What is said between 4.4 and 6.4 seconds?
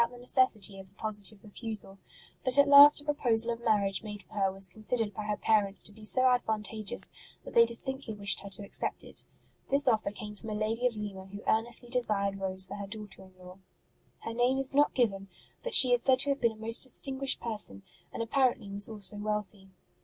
was con sidered by her parents to be so